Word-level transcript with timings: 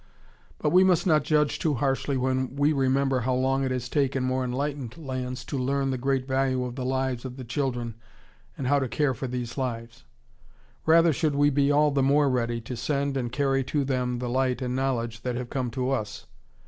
But 0.57 0.71
we 0.71 0.83
must 0.83 1.05
not 1.05 1.21
judge 1.23 1.59
too 1.59 1.75
harshly 1.75 2.17
when 2.17 2.55
we 2.55 2.73
remember 2.73 3.19
how 3.19 3.35
long 3.35 3.63
it 3.63 3.69
has 3.69 3.87
taken 3.87 4.23
more 4.23 4.43
enlightened 4.43 4.97
lands 4.97 5.45
to 5.45 5.59
learn 5.59 5.91
the 5.91 5.97
great 5.99 6.25
value 6.27 6.63
of 6.65 6.73
the 6.75 6.83
lives 6.83 7.23
of 7.23 7.37
the 7.37 7.43
children 7.43 7.93
and 8.57 8.65
how 8.65 8.79
to 8.79 8.87
care 8.87 9.13
for 9.13 9.27
these 9.27 9.59
lives. 9.59 10.03
Rather 10.87 11.13
should 11.13 11.35
we 11.35 11.51
be 11.51 11.71
all 11.71 11.91
the 11.91 12.01
more 12.01 12.31
ready 12.31 12.59
to 12.61 12.75
send 12.75 13.15
and 13.15 13.31
carry 13.31 13.63
to 13.65 13.83
them 13.85 14.17
the 14.17 14.27
light 14.27 14.59
and 14.59 14.75
knowledge 14.75 15.21
that 15.21 15.35
have 15.35 15.51
come 15.51 15.69
to 15.69 15.91
us. 15.91 16.25